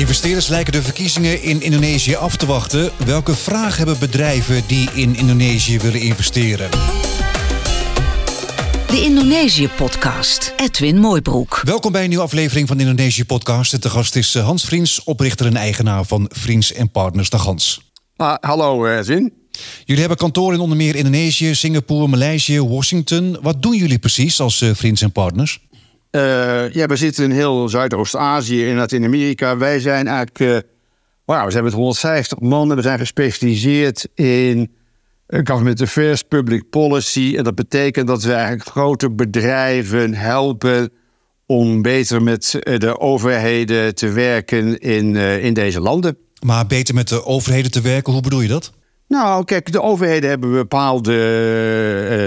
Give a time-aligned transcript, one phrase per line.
[0.00, 2.90] Investeerders lijken de verkiezingen in Indonesië af te wachten.
[3.04, 6.70] Welke vraag hebben bedrijven die in Indonesië willen investeren?
[8.86, 10.54] De Indonesië-podcast.
[10.56, 11.60] Edwin Mooibroek.
[11.64, 13.82] Welkom bij een nieuwe aflevering van de Indonesië-podcast.
[13.82, 17.30] De gast is eh, Hans Vriends, oprichter en eigenaar van Vriends Partners.
[17.30, 17.92] Dag Hans.
[18.16, 19.32] Ah, hallo Zin.
[19.84, 23.38] Jullie hebben kantoor in onder meer Indonesië, Singapore, Maleisië, Washington.
[23.42, 25.60] Wat doen jullie precies als uh, Vriends Partners?
[26.10, 29.56] Uh, ja, we zitten in heel Zuidoost-Azië, in Latijns-Amerika.
[29.56, 30.58] Wij zijn eigenlijk, uh,
[31.24, 34.70] wow, we zijn met 150 man we zijn gespecialiseerd in
[35.26, 37.34] government affairs, public policy.
[37.36, 40.90] En dat betekent dat we eigenlijk grote bedrijven helpen
[41.46, 46.16] om beter met de overheden te werken in, in deze landen.
[46.44, 48.72] Maar beter met de overheden te werken, hoe bedoel je dat?
[49.10, 51.12] Nou, kijk, de overheden hebben bepaalde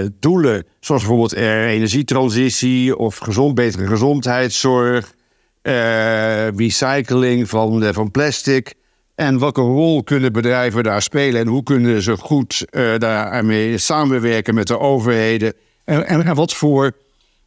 [0.02, 5.14] uh, doelen, zoals bijvoorbeeld uh, energietransitie of gezond, betere gezondheidszorg,
[5.62, 8.74] uh, recycling van, van plastic.
[9.14, 12.66] En welke rol kunnen bedrijven daar spelen en hoe kunnen ze goed
[12.98, 15.52] daarmee samenwerken met de overheden?
[15.84, 16.92] En, en, en, wat, voor,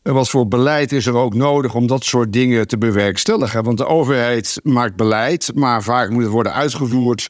[0.01, 3.63] wat voor beleid is er ook nodig om dat soort dingen te bewerkstelligen?
[3.63, 7.29] Want de overheid maakt beleid, maar vaak moet het worden uitgevoerd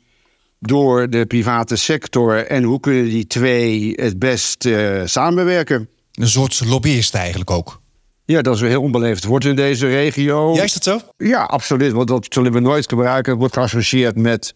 [0.60, 5.90] door de private sector en hoe kunnen die twee het best uh, samenwerken?
[6.14, 7.82] Een soort lobbyist eigenlijk ook.
[8.26, 10.54] Ja, dat is een heel onbeleefd woord in deze regio.
[10.54, 11.00] Ja, is dat zo?
[11.18, 11.92] Ja, absoluut.
[11.92, 13.32] Want dat zullen we nooit gebruiken.
[13.32, 14.56] Het wordt geassocieerd met,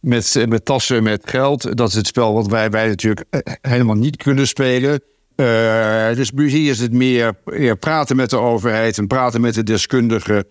[0.00, 1.76] met, met tassen, met geld.
[1.76, 5.02] Dat is het spel wat wij, wij natuurlijk eh, helemaal niet kunnen spelen.
[5.36, 9.62] Uh, dus hier is het meer, meer praten met de overheid en praten met de
[9.62, 10.44] deskundigen.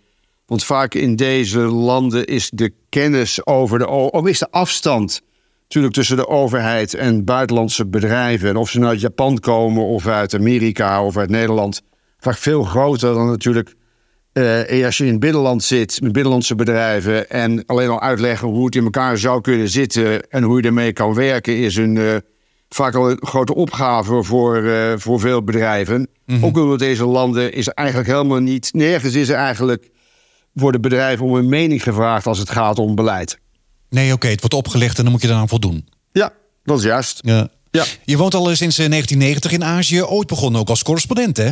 [0.52, 5.22] Want vaak in deze landen is de kennis over de, of is de afstand
[5.62, 10.08] natuurlijk tussen de overheid en buitenlandse bedrijven, en of ze nou uit Japan komen of
[10.08, 11.82] uit Amerika of uit Nederland,
[12.20, 13.76] vaak veel groter dan natuurlijk
[14.34, 18.66] uh, als je in het binnenland zit met binnenlandse bedrijven en alleen al uitleggen hoe
[18.66, 22.16] het in elkaar zou kunnen zitten en hoe je ermee kan werken, is een, uh,
[22.70, 26.00] vaak al een grote opgave voor, uh, voor veel bedrijven.
[26.00, 26.46] Mm -hmm.
[26.46, 29.91] Ook omdat deze landen is er eigenlijk helemaal niet, nergens is er eigenlijk
[30.54, 33.40] worden bedrijven om een mening gevraagd als het gaat om beleid.
[33.90, 35.88] Nee, oké, okay, het wordt opgelegd en dan moet je eraan voldoen.
[36.12, 37.20] Ja, dat is juist.
[37.22, 37.50] Ja.
[37.72, 37.86] Ja.
[38.06, 41.52] Je woont al sinds 1990 in Azië, ooit begonnen ook als correspondent, hè?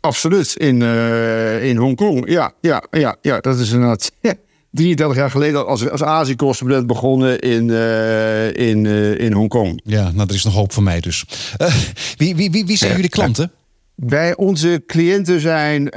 [0.00, 2.30] Absoluut, in, uh, in Hongkong.
[2.30, 4.10] Ja, ja, ja, ja, dat is inderdaad.
[4.20, 4.34] Ja.
[4.72, 9.80] 33 jaar geleden als, als Azië-correspondent begonnen in, uh, in, uh, in Hongkong.
[9.84, 11.24] Ja, nou, er is nog hoop voor mij dus.
[12.16, 13.52] wie, wie, wie, wie zijn jullie klanten?
[14.06, 15.88] Wij, onze cliënten zijn,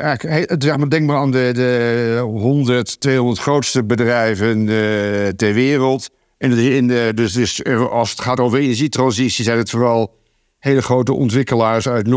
[0.58, 6.10] zeg maar, denk maar aan de, de 100, 200 grootste bedrijven uh, ter wereld.
[6.38, 10.16] En in de, dus, dus als het gaat over energietransitie, zijn het vooral
[10.60, 12.08] hele grote ontwikkelaars uit,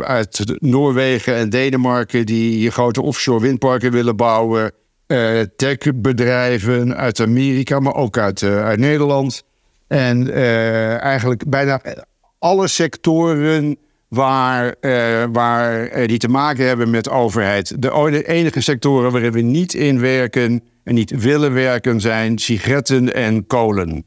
[0.00, 4.72] uit Noorwegen en Denemarken die grote offshore windparken willen bouwen.
[5.06, 9.42] Uh, techbedrijven uit Amerika, maar ook uit, uit Nederland.
[9.86, 10.32] En
[11.00, 11.80] eigenlijk bijna
[12.38, 13.76] alle sectoren
[14.12, 17.82] waar, uh, waar uh, die te maken hebben met overheid.
[17.82, 23.46] De enige sectoren waarin we niet in werken en niet willen werken zijn sigaretten en
[23.46, 24.04] kolen.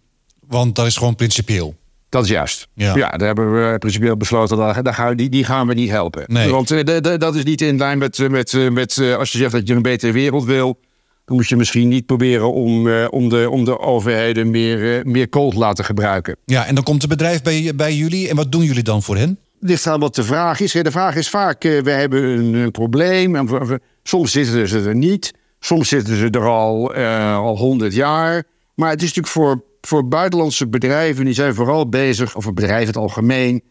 [0.48, 1.76] Want dat is gewoon principieel.
[2.10, 2.68] Dat is juist.
[2.74, 5.90] Ja, ja daar hebben we principieel besloten, dat, daar gaan die, die gaan we niet
[5.90, 6.24] helpen.
[6.28, 6.50] Nee.
[6.50, 6.84] Want uh,
[7.18, 10.12] dat is niet in lijn met, met, met als je zegt dat je een betere
[10.12, 10.80] wereld wil...
[11.26, 15.50] dan moet je misschien niet proberen om, om, de, om de overheden meer, meer kool
[15.50, 16.36] te laten gebruiken.
[16.46, 18.30] Ja, en dan komt het bedrijf bij, bij jullie.
[18.30, 19.40] En wat doen jullie dan voor hen?
[19.68, 20.72] Ligt aan wat de vraag is.
[20.72, 22.24] De vraag is vaak, uh, we hebben
[22.56, 23.36] een, probleem.
[23.36, 25.34] En soms zitten ze er niet.
[25.60, 28.44] Soms zitten ze er al uh, al honderd jaar.
[28.76, 31.26] Maar het is natuurlijk voor, voor buitenlandse bedrijven...
[31.26, 33.64] die zijn vooral bezig, of bedrijven het algemeen...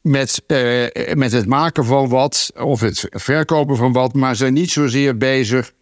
[0.00, 4.14] Met, uh, met het maken van wat, of het verkopen van wat...
[4.14, 5.72] maar zijn niet zozeer bezig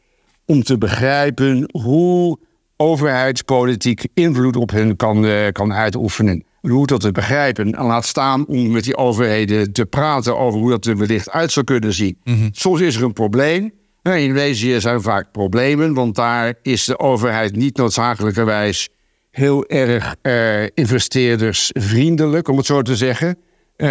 [0.45, 1.69] om te begrijpen...
[1.73, 2.39] hoe
[2.77, 7.75] overheidspolitiek invloed op hen kan, kan uitoefenen hoe dat te begrijpen.
[7.75, 11.53] En laat staan om met die overheden te praten over hoe dat er wellicht uit
[11.53, 12.19] zou kunnen zien.
[12.25, 12.49] Mhm.
[12.53, 13.73] Soms is er een probleem.
[14.03, 18.89] In Indonesië zijn vaak problemen, want daar is de overheid niet noodzakelijkerwijs
[19.31, 23.39] heel erg uh, investeerdersvriendelijk, om het zo te zeggen.
[23.77, 23.89] Uh,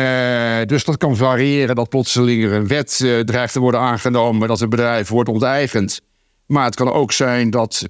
[0.66, 4.62] dus dat kan variëren dat plotseling er een wet uh, dreigt te worden aangenomen dat
[4.62, 6.02] een bedrijf wordt onteigend.
[6.46, 7.82] Maar het kan ook zijn dat,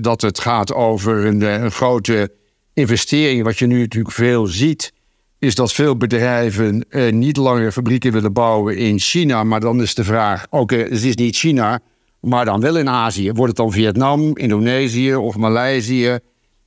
[0.00, 2.30] dat het gaat over een, een grote
[2.76, 4.92] investeringen, wat je nu natuurlijk veel ziet,
[5.38, 9.44] is dat veel bedrijven eh, niet langer fabrieken willen bouwen in China.
[9.44, 11.80] Maar dan is de vraag: oké, het is niet China,
[12.20, 13.32] maar dan wel in Azië.
[13.32, 16.18] Wordt het dan Vietnam, Indonesië of Maleisië?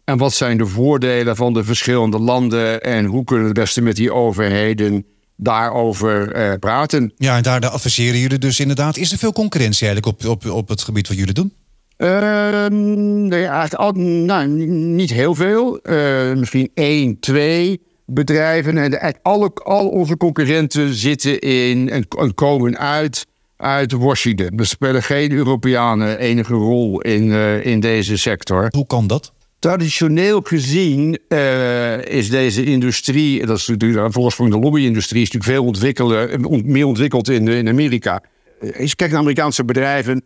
[0.03, 3.81] En wat zijn de voordelen van de verschillende landen en hoe kunnen we het beste
[3.81, 7.13] met die overheden daarover eh, praten?
[7.17, 8.97] Ja, en daar adviseren jullie dus inderdaad.
[8.97, 11.53] Is er veel concurrentie eigenlijk op, op, op het gebied wat jullie doen?
[11.99, 15.79] Ehm, nee, eigenlijk al, nou, niet heel veel.
[15.83, 18.77] Uh, misschien één, twee bedrijven.
[18.77, 23.25] En alle, al onze concurrenten zitten in en, en, komen uit,
[23.57, 24.59] uit Washington.
[24.59, 28.67] Er spelen geen Europeanen enige rol in, uh, in deze sector.
[28.69, 29.33] Hoe kan dat?
[29.59, 36.47] Traditioneel gezien uh, is deze industrie, dat is natuurlijk de lobby-industrie, is natuurlijk veel ontwikkelen,
[36.65, 38.21] meer ontwikkeld in, in Amerika.
[38.61, 40.23] Als je kijkt naar Amerikaanse bedrijven,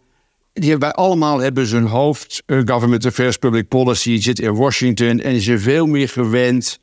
[0.54, 5.36] die hebben allemaal hebben zijn hoofd, uh, government affairs, public policy, zit in Washington en
[5.36, 6.80] is er veel meer gewend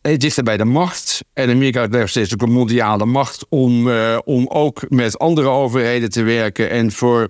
[0.00, 1.20] dichter bij de macht.
[1.32, 6.10] En Amerika blijft steeds ook een mondiale macht om, uh, om ook met andere overheden
[6.10, 6.70] te werken.
[6.70, 7.28] En voor,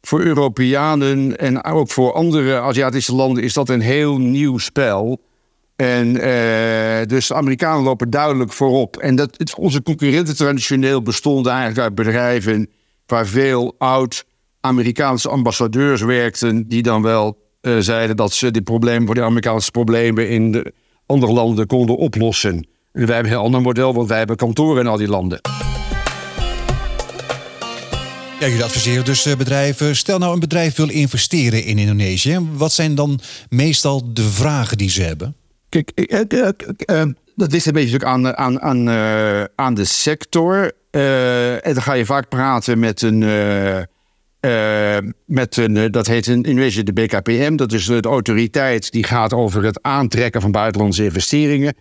[0.00, 5.20] voor Europeanen en ook voor andere Aziatische landen is dat een heel nieuw spel.
[5.76, 6.12] En
[7.08, 8.96] dus de Amerikanen lopen duidelijk voorop.
[8.96, 12.70] En dat, het, onze concurrenten traditioneel bestonden eigenlijk uit bedrijven
[13.06, 14.24] waar veel oud
[14.68, 19.70] Amerikaanse ambassadeurs werkten, die dan wel uh, zeiden dat ze die problemen voor de Amerikaanse
[19.70, 20.72] problemen in de
[21.06, 22.68] andere landen konden oplossen.
[22.92, 25.40] En wij hebben een heel ander model, want wij hebben kantoren in al die landen.
[28.40, 29.96] Ja, jullie adviseren dus eh, bedrijven.
[29.96, 32.38] Stel nou een bedrijf wil investeren in Indonesië.
[32.52, 35.36] Wat zijn dan meestal de vragen die ze hebben?
[35.68, 37.02] Kijk, uh,
[37.34, 38.88] dat ligt een beetje aan, aan, aan,
[39.54, 40.72] aan de sector.
[40.90, 43.78] en dan ga je vaak praten met een uh,
[45.26, 47.56] met een, eh, dat heet in Indonesië de BKPM.
[47.56, 51.74] Dat is de autoriteit die gaat over het aantrekken van buitenlandse investeringen.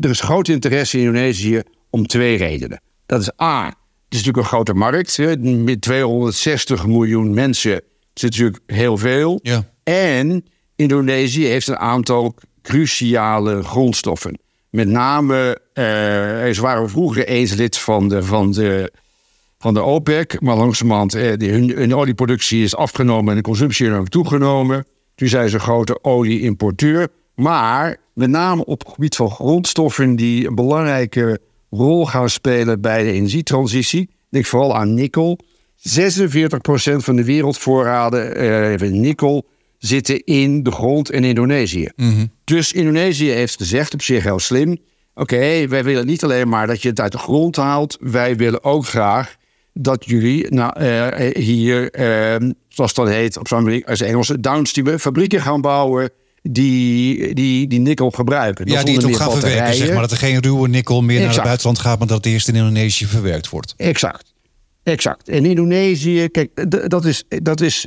[0.00, 2.82] er is groot interesse in Indonesië om twee redenen.
[3.06, 3.74] Dat is A, het
[4.08, 5.16] is natuurlijk een grote markt.
[5.16, 5.36] Hè.
[5.36, 7.82] Met 260 miljoen mensen
[8.14, 9.38] is natuurlijk heel veel.
[9.42, 9.70] Ja.
[9.82, 10.44] En
[10.76, 14.38] Indonesië heeft een aantal cruciale grondstoffen.
[14.70, 15.84] Met name, uh,
[16.54, 18.92] ze waren vroeger eens lid van de, van de
[19.60, 20.40] van de OPEC.
[20.40, 24.86] Maar langzamerhand, eh, hun, hun olieproductie is afgenomen en de consumptie is toegenomen.
[25.14, 27.08] Toen zijn ze een grote olieimporteur.
[27.34, 31.40] Maar met name op het gebied van grondstoffen die een belangrijke
[31.70, 34.10] rol gaan spelen bij de energietransitie.
[34.28, 35.38] Denk vooral aan nikkel.
[35.76, 39.46] 46% van de wereldvoorraden eh, nikkel
[39.78, 41.88] zitten in de grond in Indonesië.
[41.96, 42.26] Mhm.
[42.44, 44.78] Dus Indonesië heeft gezegd op zich heel slim.
[45.14, 47.96] Oké, wij willen niet alleen maar dat je het uit de grond haalt.
[48.00, 49.38] Wij willen ook graag
[49.72, 52.00] dat jullie nou, uh, hier,
[52.40, 56.10] uh, zoals dat heet op zijn als Engels, downstream fabrieken gaan bouwen
[56.42, 58.66] die, die, die nikkel gebruiken.
[58.66, 60.00] Ja, die het ook gaan verwerken, zeg maar.
[60.00, 62.54] Dat er geen ruwe nikkel meer naar het buitenland gaat, maar dat het eerst in
[62.54, 63.74] Indonesië verwerkt wordt.
[63.76, 64.34] Exact.
[64.82, 65.28] Exact.
[65.28, 67.86] En Indonesië, kijk, dat is, dat, is,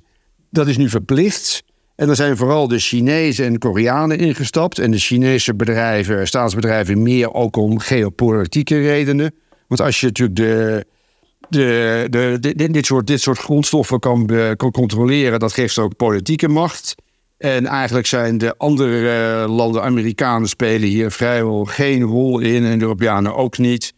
[0.50, 1.64] dat is nu verplicht.
[1.96, 4.80] En er zijn vooral de Chinezen en Koreanen ingestapt.
[4.80, 9.34] En de Chinese bedrijven, staatsbedrijven, meer ook om geopolitieke redenen.
[9.68, 10.86] Want als je natuurlijk de,
[11.50, 16.96] de, de, dit, soort, dit soort grondstoffen kan, kan controleren, dat geeft ook politieke macht.
[17.44, 22.78] En eigenlijk zijn de andere eh, landen, Amerikanen, spelen hier vrijwel geen rol in en
[22.78, 23.94] de Europeanen ook niet.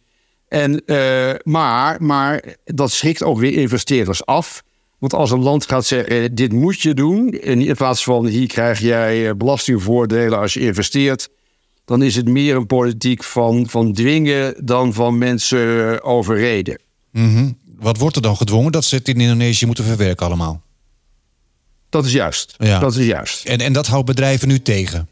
[0.48, 4.62] En, uh, maar, maar dat schrikt ook weer investeerders af.
[4.98, 8.80] Want als een land gaat zeggen: dit moet je doen, in plaats van hier krijg
[8.80, 11.28] jij eh, belastingvoordelen als je investeert,
[11.84, 16.80] dan is het meer een politiek van, van dwingen dan van mensen overreden.
[17.16, 17.50] Mhm.
[17.78, 18.72] Wat wordt er dan gedwongen?
[18.72, 20.62] Dat ze het in Indonesië moeten verwerken allemaal?
[21.88, 22.54] Dat is juist.
[22.58, 22.78] Ja.
[22.78, 23.44] Dat is juist.
[23.44, 25.08] En, en dat houdt bedrijven nu tegen?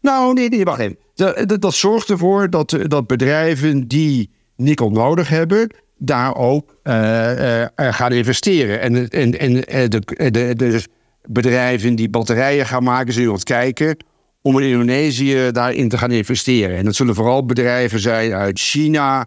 [0.00, 0.98] Nou, nee, nee wacht even.
[1.14, 7.66] Dat, dat, zorgt ervoor dat, dat bedrijven die nikkel nodig hebben, daar ook uh, uh,
[7.74, 8.80] gaan investeren.
[8.80, 9.52] En, en, en
[9.88, 10.84] de, de, de
[11.24, 13.96] bedrijven die batterijen gaan maken, zullen ons kijken
[14.42, 16.76] om in Indonesië daarin te gaan investeren.
[16.76, 19.26] En dat zullen vooral bedrijven zijn uit China,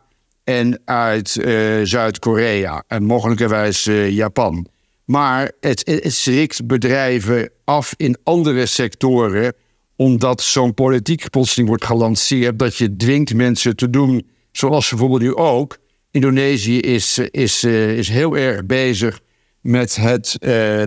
[0.49, 4.67] en uit uh, Zuid-Korea en mogelijkerwijs uh, Japan.
[5.05, 9.53] Maar het, het schrikt bedrijven af in andere sectoren,
[9.95, 15.35] omdat zo'n politiek plotseling wordt gelanceerd dat je dwingt mensen te doen zoals bijvoorbeeld nu
[15.35, 15.77] ook.
[16.11, 19.19] Indonesië is, is, uh, is heel erg bezig
[19.61, 20.37] met het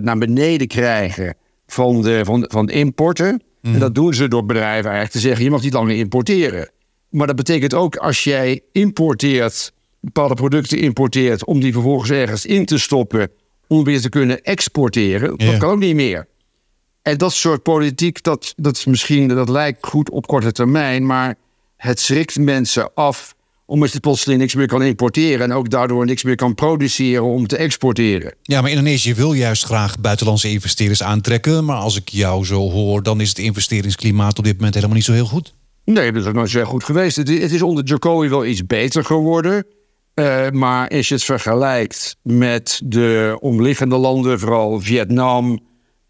[0.03, 1.35] naar beneden krijgen
[1.67, 3.29] van de, van, van importen.
[3.61, 3.79] En Mhm.
[3.79, 6.69] dat doen ze door bedrijven eigenlijk te zeggen: je mag niet langer importeren.
[7.13, 12.65] Maar dat betekent ook als jij importeert, bepaalde producten importeert, om die vervolgens ergens in
[12.65, 13.29] te stoppen,
[13.67, 15.45] om weer te kunnen exporteren, Ja.
[15.51, 16.27] dat kan ook niet meer.
[17.01, 21.35] En dat soort politiek, dat, dat, is misschien, dat lijkt goed op korte termijn, maar
[21.77, 26.23] het schrikt mensen af omdat je plotseling niks meer kan importeren en ook daardoor niks
[26.23, 28.33] meer kan produceren om te exporteren.
[28.41, 31.65] Ja, maar Indonesië wil juist graag buitenlandse investeerders aantrekken.
[31.65, 35.05] Maar als ik jou zo hoor, dan is het investeringsklimaat op dit moment helemaal niet
[35.05, 35.53] zo heel goed.
[35.85, 37.15] Nee, dat is ook nooit zo goed geweest.
[37.15, 39.65] Het is, onder Jokowi wel iets beter geworden.
[40.15, 45.59] Uh, maar als je het vergelijkt met de omliggende landen, vooral Vietnam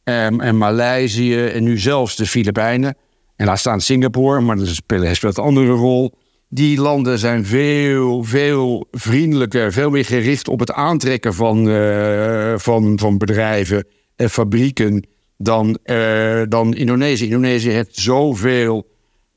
[0.04, 2.98] en, en Maleisië en nu zelfs de Filipijnen.
[3.36, 6.14] En laat staan Singapore, maar dat speelt, een andere rol.
[6.50, 13.00] Die landen zijn veel, veel vriendelijker, veel meer gericht op het aantrekken van, uh, van,
[13.00, 17.26] van bedrijven en fabrieken dan, uh, dan Indonesië.
[17.26, 18.93] Indonesië heeft zoveel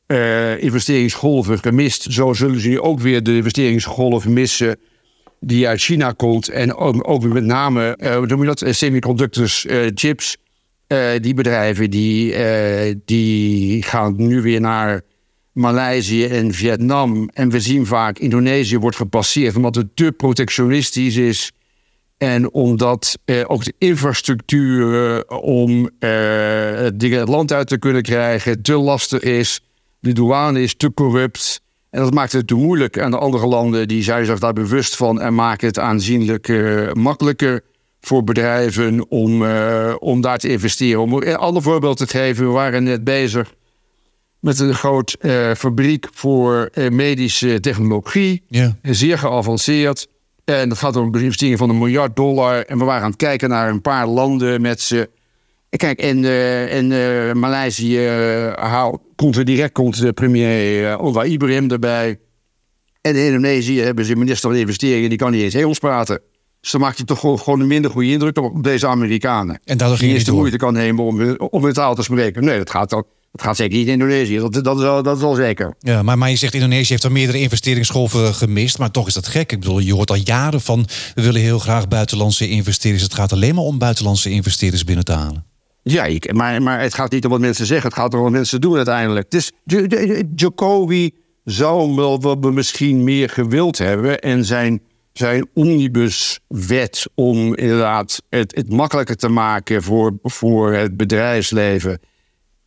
[0.07, 2.07] uh, investeringsgolven gemist.
[2.11, 4.79] Zo zullen ze nu ook weer de investeringsgolven missen
[5.41, 6.49] die uit China komt.
[6.49, 10.37] En ook, ook met name, uh, noem je dat, semiconductors, chips.
[11.21, 12.35] die bedrijven die,
[13.05, 15.03] die gaan nu weer naar
[15.57, 17.29] Maleisië en Vietnam.
[17.33, 21.53] En we zien vaak Indonesië wordt gepasseerd omdat het te protectionistisch is.
[22.19, 26.11] En omdat eh, ook de infrastructuur eh, om eh,
[26.75, 29.61] het land uit te kunnen krijgen te lastig is.
[30.07, 31.61] De douane is te corrupt.
[31.91, 32.97] En dat maakt het te moeilijk.
[32.97, 36.93] En de andere landen die zijn zich daar bewust van en maken het aanzienlijk uh,
[36.93, 37.61] makkelijker
[38.01, 41.01] voor bedrijven om, uh, om daar te investeren.
[41.01, 43.55] Om een ander voorbeeld te geven, we waren net bezig
[44.41, 48.43] met een groot uh, fabriek voor medische technologie.
[48.49, 48.77] Ja.
[48.83, 50.09] Zeer geavanceerd.
[50.45, 52.65] En dat gaat om een investering van een miljard dollar.
[52.65, 55.11] En we waren aan het kijken naar een paar landen met ze.
[55.77, 61.71] Kijk, in, uh, in uh, Maleisië uh, komt er direct komt de premier Onwa Ibrahim
[61.71, 62.19] erbij.
[63.01, 66.21] En in Indonesië hebben ze een minister van Investeringen, die kan niet eens Engels praten.
[66.61, 69.61] Dus dan maakt je toch gewoon een minder goede indruk op deze Amerikanen.
[69.65, 72.45] En daardoor ging je de moeite kan nemen om, om hun taal te spreken.
[72.45, 73.07] Nee, dat gaat ook.
[73.33, 75.75] Het gaat zeker niet in Indonesië, dat, dat, is, al, dat is al zeker.
[75.79, 78.79] Ja, maar, maar je zegt Indonesië heeft er meerdere investeringsgolven gemist.
[78.79, 79.53] Maar toch is dat gek.
[79.53, 80.87] Ik bedoel, je hoort al jaren van...
[81.15, 83.03] we willen heel graag buitenlandse investeerders.
[83.03, 85.45] Het gaat alleen maar om buitenlandse investeerders binnen te halen.
[85.89, 87.89] Ja, ik, maar, maar het gaat niet om wat mensen zeggen.
[87.89, 89.31] Het gaat om wat mensen doen uiteindelijk.
[89.31, 89.53] Dus
[90.35, 91.11] Jacobi
[91.45, 94.21] zou wel misschien meer gewild hebben...
[94.21, 94.81] en zijn,
[95.13, 99.83] zijn omnibuswet om inderdaad het, het makkelijker te maken...
[99.83, 102.01] voor, voor het bedrijfsleven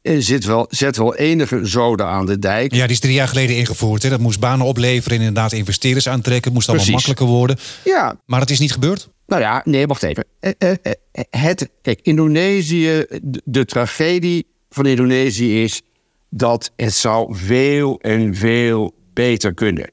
[0.01, 2.73] zit wel, zet wel enige zoden aan de dijk.
[2.73, 4.03] Ja, die is drie jaar geleden ingevoerd.
[4.03, 4.09] Hè?
[4.09, 6.43] Dat moest banen opleveren en inderdaad investeerders aantrekken.
[6.43, 7.57] Het moest allemaal makkelijker worden.
[7.83, 8.19] Ja.
[8.25, 9.09] Maar het is niet gebeurd?
[9.29, 10.25] Nou ja, nee, wacht even.
[10.39, 10.75] Eh, eh,
[11.12, 13.05] eh, het, kijk, Indonesië,
[13.43, 15.81] de tragedie van Indonesië is
[16.29, 19.91] dat het zou veel en veel beter kunnen.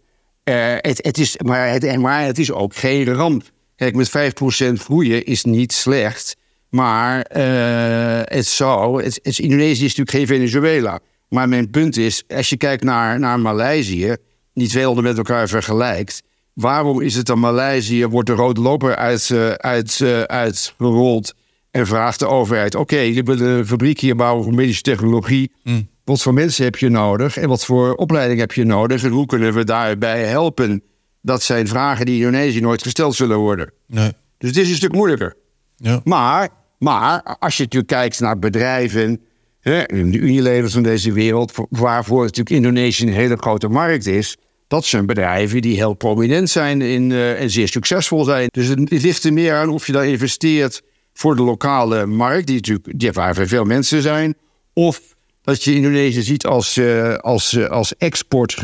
[0.80, 3.42] het, het is, maar, het, maar het is ook geen ramp.
[3.76, 6.36] Kijk, met 5% groeien is niet slecht.
[6.68, 9.02] Maar uh, het zou.
[9.02, 11.00] Het, Indonesië is natuurlijk geen Venezuela.
[11.28, 14.16] Maar mijn punt is, als je kijkt naar, naar Maleisië,
[14.54, 16.22] twee landen met elkaar vergelijkt.
[16.56, 21.34] Waarom is het dan Maleisië, wordt de rode loper uit, uh, uit, uh, uitgerold
[21.70, 25.52] en vraagt de overheid: Oké, je willen een fabriek hier bouwen voor medische technologie.
[25.62, 25.88] Mm.
[26.04, 29.04] Wat voor mensen heb je nodig en wat voor opleiding heb je nodig?
[29.04, 30.82] En hoe kunnen we daarbij helpen?
[31.22, 33.72] Dat zijn vragen die in Indonesië nooit gesteld zullen worden.
[33.86, 34.12] Nee.
[34.38, 35.36] Dus het is een stuk moeilijker.
[35.76, 36.00] Ja.
[36.04, 36.48] Maar
[36.78, 39.20] maar als je natuurlijk kijkt naar bedrijven,
[39.60, 44.36] hè, de Unilevers van deze wereld, waarvoor natuurlijk Indonesië een hele grote markt is,
[44.68, 48.48] dat zijn bedrijven die heel prominent zijn in, uh, en zeer succesvol zijn.
[48.50, 50.82] Dus het ligt er meer aan of je daar investeert
[51.12, 54.34] voor de lokale markt, die natuurlijk waar veel mensen zijn,
[54.72, 55.00] of
[55.42, 58.54] dat je Indonesië ziet als, uh, als, uh, als export,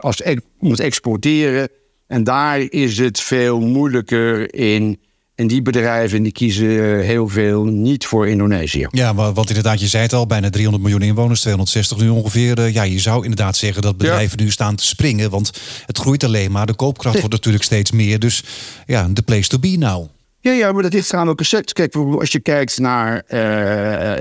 [0.00, 1.68] als e om exporteren.
[2.06, 5.00] En daar is het veel moeilijker in
[5.36, 8.86] en die bedrijven die kiezen eh, heel veel niet voor Indonesië.
[8.90, 12.58] Ja, want inderdaad, je zei het al, bijna 300 miljoen inwoners, 260 nu ongeveer.
[12.58, 15.52] Eh, ja, je zou inderdaad zeggen dat bedrijven nu staan te springen, want
[15.86, 16.66] het groeit alleen maar.
[16.66, 18.18] De koopkracht wordt natuurlijk steeds meer.
[18.18, 18.44] Dus
[18.86, 20.06] ja, de place to be nou.
[20.40, 21.74] Ja, ja, maar dat ligt aan welke sector.
[21.74, 23.40] Kijk, als je kijkt naar, uh,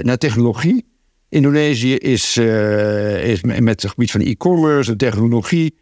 [0.04, 0.86] naar technologie.
[1.30, 5.76] Indonesië is, uh, is met het gebied van e-commerce en technologie.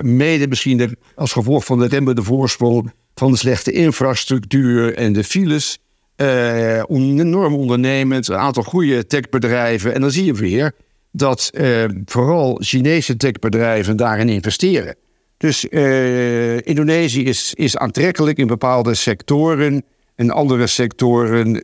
[0.00, 5.78] mede misschien als gevolg van de remmende voorsprong van de slechte infrastructuur en de files.
[6.16, 9.94] Uh, enorm ondernemend, een aantal goede techbedrijven.
[9.94, 10.72] En dan zie je weer
[11.12, 14.96] dat uh, vooral Chinese techbedrijven daarin investeren.
[15.36, 19.84] Dus uh, Indonesië is, is aantrekkelijk in bepaalde sectoren.
[20.18, 21.62] In andere sectoren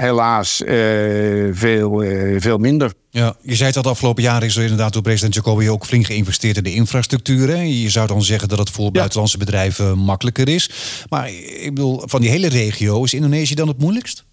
[0.00, 0.62] helaas
[1.52, 2.04] veel,
[2.38, 2.92] veel minder.
[3.10, 6.06] Ja, je zei het de afgelopen jaren is er inderdaad door president Jacobi ook flink
[6.06, 7.48] geïnvesteerd in de infrastructuur.
[7.48, 7.60] Hè?
[7.60, 10.70] Je zou dan zeggen dat het voor buitenlandse bedrijven makkelijker is.
[11.08, 14.24] Maar ik bedoel, van die hele regio, is Indonesië dan het moeilijkst?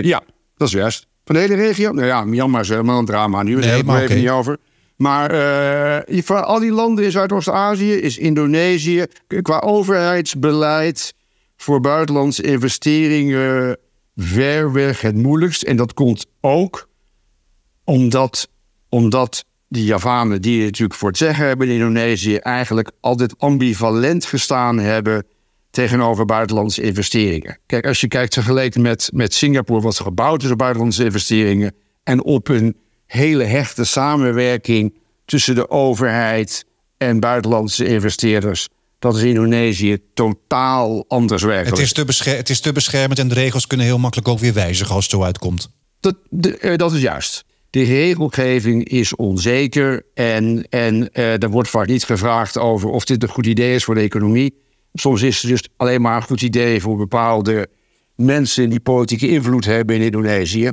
[0.00, 0.22] Ja,
[0.56, 1.06] dat is juist.
[1.24, 1.92] Van de hele regio?
[1.92, 3.42] Nou ja, Myanmar is helemaal een drama.
[3.42, 4.56] Nu nee, hebben we even niet over.
[4.96, 5.30] Maar
[6.08, 9.04] van al die landen in Zuidoost-Azië is Indonesië
[9.42, 11.14] qua overheidsbeleid
[11.56, 13.78] voor buitenlandse investeringen
[14.16, 15.62] ver weg het moeilijkst.
[15.62, 16.88] En dat komt ook
[17.84, 18.48] omdat,
[18.88, 24.78] omdat die Javanen die natuurlijk voor het zeggen hebben in Indonesië, eigenlijk altijd ambivalent gestaan
[24.78, 25.26] hebben
[25.70, 27.58] tegenover buitenlandse investeringen.
[27.66, 32.24] Kijk, als je kijkt vergeleken met, met Singapore, wat gebouwd is op buitenlandse investeringen, en
[32.24, 34.94] op een hele hechte samenwerking
[35.24, 38.68] tussen de overheid en buitenlandse investeerders.
[38.98, 41.70] Dat is in Indonesië totaal anders werken.
[41.70, 44.54] Het is, te het is te beschermend en de regels kunnen heel makkelijk ook weer
[44.54, 45.70] wijzigen als het zo uitkomt.
[46.00, 47.44] Dat, de, eh, dat is juist.
[47.70, 53.22] De regelgeving is onzeker en, en uh, er wordt vaak niet gevraagd over of dit
[53.22, 54.54] een goed idee is voor de economie.
[54.92, 57.68] Soms is het dus alleen maar een goed idee voor bepaalde
[58.14, 60.70] mensen die politieke invloed hebben in Indonesië.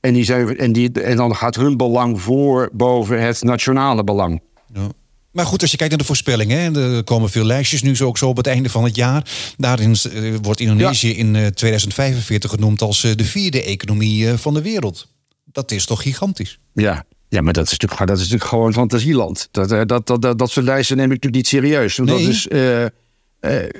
[0.00, 4.42] En, die zijn, en, die, en dan gaat hun belang voor boven het nationale belang.
[4.72, 4.88] Ja.
[5.34, 8.18] Maar goed, als je kijkt naar de voorspellingen, er komen veel lijstjes nu zo ook
[8.18, 9.30] zo op het einde van het jaar.
[9.56, 15.08] Daarin eh, wordt Indonesië in 2045 eh, genoemd als de vierde economie van de wereld.
[15.44, 16.58] Dat is toch gigantisch?
[16.72, 19.48] Ja, ja, maar dat is natuurlijk, dat is natuurlijk gewoon fantasieland.
[19.50, 21.98] Dat, dat, dat, dat, dat soort lijsten neem ik natuurlijk niet serieus.
[21.98, 22.06] Nee.
[22.06, 22.88] Dat is, uh, uh,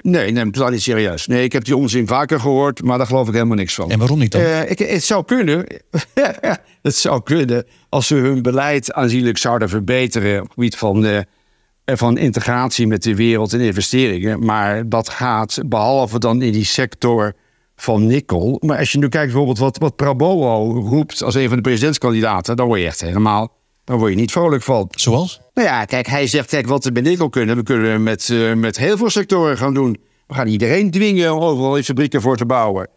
[0.02, 1.26] nee, neem ik niet serieus.
[1.26, 3.90] Nee, ik heb die onzin vaker gehoord, maar daar geloof ik helemaal niks van.
[3.90, 4.40] En waarom niet dan?
[4.40, 5.66] Uh, ik, het zou kunnen.
[6.82, 11.24] het zou kunnen als ze hun beleid aanzienlijk zouden verbeteren op het gebied van,
[11.84, 14.44] van integratie met de wereld en investeringen.
[14.44, 17.32] Maar dat gaat behalve dan in die sector
[17.76, 18.60] van nikkel.
[18.60, 22.56] Maar als je nu kijkt bijvoorbeeld wat, wat Prabowo roept als een van de presidentskandidaten,
[22.56, 23.52] dan word je echt helemaal,
[23.84, 24.88] dan word je niet vrolijk van.
[24.90, 25.40] Zoals?
[25.54, 28.54] Nou ja, kijk, hij zegt, kijk, wat we met nikkel kunnen, we kunnen met, uh,
[28.54, 29.96] met heel veel sectoren gaan doen.
[30.26, 32.88] We gaan iedereen dwingen om overal in fabrieken voor te bouwen.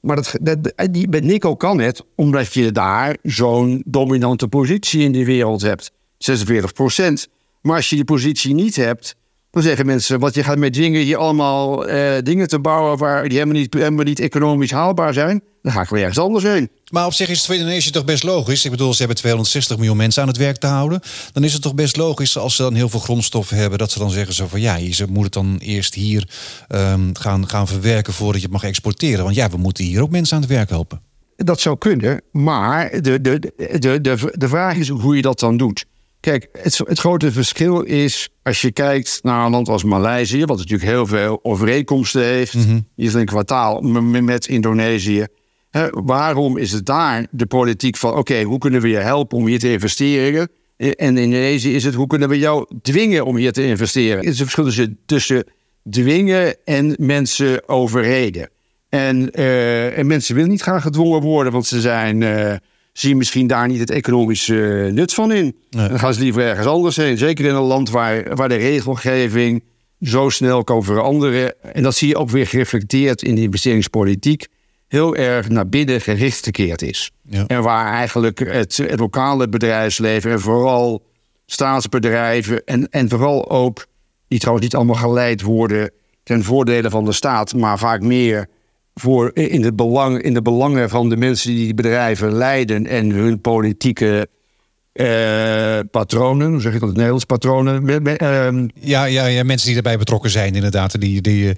[0.00, 5.12] Maar dat, dat, die, met nikkel kan het, omdat je daar zo'n dominante positie in
[5.12, 5.92] de wereld hebt.
[6.18, 7.28] 46 procent.
[7.66, 9.16] Maar als je die positie niet hebt,
[9.50, 13.22] dan zeggen mensen, wat je gaat met dingen hier allemaal uh, dingen te bouwen waar
[13.22, 16.70] die helemaal niet, helemaal niet economisch haalbaar zijn, dan ga ik weer ergens anders heen.
[16.90, 18.64] Maar op zich is het voor Indonesië toch best logisch.
[18.64, 21.00] Ik bedoel, ze hebben 260 miljoen mensen aan het werk te houden.
[21.32, 23.98] Dan is het toch best logisch als ze dan heel veel grondstoffen hebben, dat ze
[23.98, 26.28] dan zeggen zo van ja, je moet het dan eerst hier
[26.68, 29.24] um, gaan, gaan verwerken voordat je het mag exporteren.
[29.24, 31.00] Want ja, we moeten hier ook mensen aan het werk helpen.
[31.36, 35.56] Dat zou kunnen, maar de, de, de, de, de vraag is hoe je dat dan
[35.56, 35.84] doet.
[36.26, 40.56] Kijk, het, het, grote verschil is als je kijkt naar een land als Maleisië, wat
[40.56, 42.88] natuurlijk heel veel overeenkomsten heeft, mm -hmm.
[42.96, 45.26] is een kwartaal met Indonesië.
[45.70, 49.38] He, waarom is het daar de politiek van, oké, okay, hoe kunnen we je helpen
[49.38, 50.48] om hier te investeren?
[50.76, 54.18] En in Indonesië is het, hoe kunnen we jou dwingen om hier te investeren?
[54.18, 55.44] Het is een verschil tussen
[55.90, 58.50] dwingen en mensen overreden.
[58.88, 62.20] En, uh, en mensen willen niet graag gedwongen worden, want ze zijn...
[62.20, 62.54] Uh,
[62.98, 65.56] zien misschien daar niet het economische nut van in.
[65.70, 65.88] Nee.
[65.88, 67.18] Dan gaan ze liever ergens anders heen.
[67.18, 69.64] Zeker in een land waar, waar de regelgeving
[70.00, 71.62] zo snel kan veranderen.
[71.74, 74.46] En dat zie je ook weer gereflecteerd in de investeringspolitiek.
[74.88, 77.10] Heel erg naar binnen gericht gekeerd is.
[77.22, 77.46] Ja.
[77.46, 81.06] En waar eigenlijk het, het, lokale bedrijfsleven en vooral
[81.46, 83.86] staatsbedrijven en, en vooral ook,
[84.28, 85.90] die trouwens niet allemaal geleid worden
[86.22, 88.48] ten voordele van de staat, maar vaak meer
[89.00, 93.10] voor in, het belang, in de belangen van de mensen die die bedrijven leiden en
[93.10, 94.28] hun politieke
[94.96, 97.24] uh, patronen, hoe zeg je dat in het Nederlands?
[97.24, 97.88] Patronen.
[97.88, 101.00] Uh, ja, ja, ja, mensen die daarbij betrokken zijn, inderdaad.
[101.00, 101.52] Die, die, uh,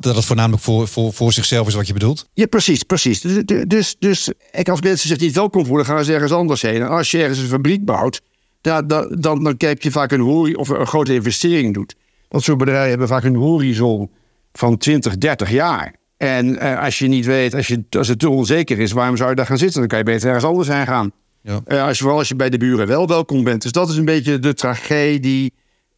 [0.00, 2.28] dat het voornamelijk voor, voor, voor zichzelf is wat je bedoelt.
[2.32, 3.20] Ja, precies, precies.
[3.20, 6.80] Dus, dus, dus ik, als mensen zich niet welkom voelen, gaan ze ergens anders heen.
[6.80, 8.20] En als je ergens een fabriek bouwt,
[8.60, 11.94] dan, dan, dan, dan kijk je vaak een horizon of een grote investering doet.
[12.28, 14.10] Dat soort bedrijven hebben vaak een horizon
[14.52, 15.94] van 20, 30 jaar.
[16.24, 19.30] En uh, als je niet weet, als, je, als het te onzeker is, waarom zou
[19.30, 19.78] je daar gaan zitten?
[19.78, 21.12] Dan kan je beter ergens anders heen gaan.
[21.40, 21.60] Ja.
[21.66, 23.62] Uh, als je, vooral als je bij de buren wel welkom bent.
[23.62, 25.52] Dus dat is een beetje de tragedie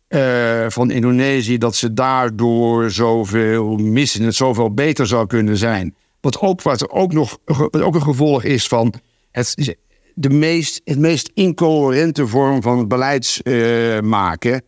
[0.08, 1.58] uh, van Indonesië.
[1.58, 4.22] Dat ze daardoor zoveel missen.
[4.22, 5.94] Het zoveel beter zou kunnen zijn.
[6.20, 8.94] Wat ook, wat ook nog wat ook een gevolg is van
[9.30, 9.76] het,
[10.14, 14.62] de meest, het meest incoherente vorm van beleidsmaken.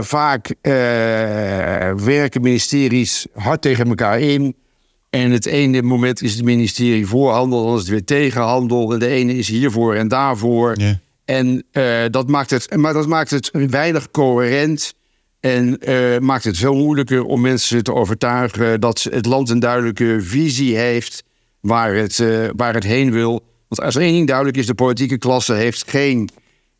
[0.00, 0.54] vaak
[1.96, 4.54] werken ministeries hard tegen elkaar in.
[5.14, 8.92] En het ene moment is het ministerie voorhandel, dan is het weer tegenhandel.
[8.92, 10.80] En de ene is hiervoor en daarvoor.
[10.80, 10.98] Ja.
[11.24, 14.94] En uh, dat maakt het, maar dat maakt het weinig coherent.
[15.40, 20.16] En uh, maakt het veel moeilijker om mensen te overtuigen dat het land een duidelijke
[20.20, 21.24] visie heeft
[21.60, 23.30] waar het, uh, waar het heen wil.
[23.68, 26.28] Want als één ding duidelijk is, de politieke klasse heeft geen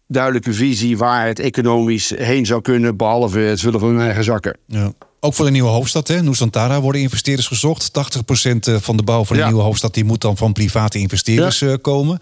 [0.06, 4.58] duidelijke visie waar het economisch heen zou kunnen, behalve het vullen van hun eigen zakken.
[4.66, 4.92] Ja.
[5.24, 6.22] Ook voor de nieuwe hoofdstad, hè?
[6.22, 7.90] Nusantara, worden investeerders gezocht.
[7.90, 9.48] 80% van de bouw van de ja.
[9.48, 11.76] nieuwe hoofdstad die moet dan van private investeerders ja.
[11.80, 12.18] komen.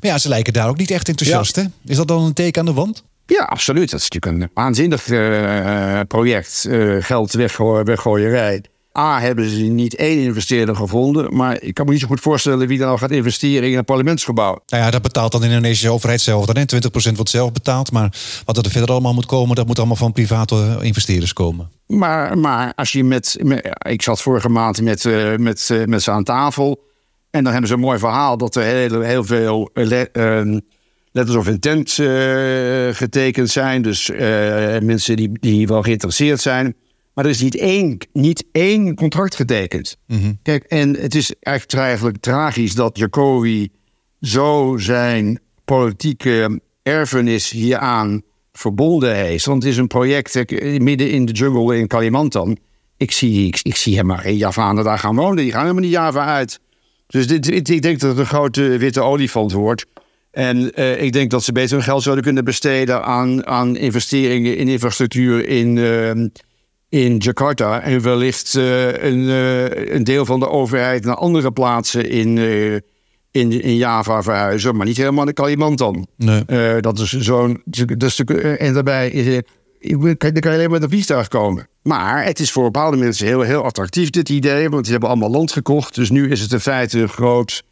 [0.00, 1.56] Maar ja, ze lijken daar ook niet echt enthousiast.
[1.56, 1.62] Ja.
[1.62, 1.68] Hè?
[1.90, 3.04] Is dat dan een teken aan de wand?
[3.26, 3.90] Ja, absoluut.
[3.90, 6.66] Dat is natuurlijk een waanzinnig uh, project.
[6.68, 8.64] Uh, geld weggooierij.
[8.96, 11.36] A, hebben ze niet één investeerder gevonden.
[11.36, 13.84] Maar ik kan me niet zo goed voorstellen wie dan nou gaat investeren in een
[13.84, 14.62] parlementsgebouw.
[14.66, 16.46] Nou ja, dat betaalt dan de Indonesische overheid zelf.
[16.46, 16.68] Dan
[17.10, 17.92] 20% wordt zelf betaald.
[17.92, 18.12] Maar
[18.44, 21.70] wat er verder allemaal moet komen, dat moet allemaal van private investeerders komen.
[21.86, 23.38] Maar, maar als je met,
[23.78, 26.84] Ik zat vorige maand met, uh, met, uh, met ze aan tafel.
[27.30, 29.86] En dan hebben ze een mooi verhaal dat er heel, heel veel uh,
[31.12, 31.92] letters of intent
[32.96, 33.82] getekend zijn.
[33.82, 34.10] Dus
[34.80, 36.74] mensen die, die wel geïnteresseerd zijn.
[37.16, 39.96] Maar er is niet één, niet één contract getekend.
[40.06, 40.32] Mhm.
[40.42, 43.68] Kijk, en het is eigenlijk, eigenlijk tragisch dat Jacobi
[44.20, 49.44] zo zijn politieke erfenis hieraan verbonden heeft.
[49.44, 50.50] Want het is een project
[50.80, 52.58] midden in de jungle in Kalimantan.
[52.96, 55.36] Ik zie, ik, ik zie hem maar in Javanen daar gaan wonen.
[55.36, 56.60] Die gaan helemaal niet Java uit.
[57.06, 59.86] Dus dit, ik denk dat het een grote witte olifant wordt.
[60.30, 64.56] En uh, ik denk dat ze beter hun geld zouden kunnen besteden aan, aan investeringen
[64.56, 66.10] in infrastructuur in, uh,
[66.88, 67.80] in Jakarta.
[67.80, 69.28] En wellicht uh, een,
[69.94, 72.38] een deel van de overheid naar andere plaatsen in,
[73.30, 74.76] in, in Java verhuizen.
[74.76, 76.06] Maar niet helemaal naar Kalimantan.
[76.16, 76.80] Nee.
[76.80, 77.62] dat is zo'n.
[77.64, 78.24] Dus,
[78.58, 79.46] en daarbij is het
[79.80, 81.68] dan kan je alleen maar met een vliegtuig komen.
[81.82, 84.68] Maar het is voor bepaalde mensen heel, heel attractief, dit idee.
[84.68, 85.94] Want die hebben allemaal land gekocht.
[85.94, 87.62] Dus nu is het in feite een groot,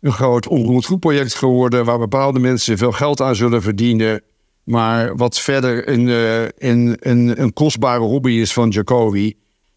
[0.00, 1.84] een groot onroerend goedproject geworden.
[1.84, 4.22] Waar bepaalde mensen veel geld aan zullen verdienen.
[4.64, 9.34] Maar wat verder een, uh, een, een, een kostbare hobby is van Jacobi.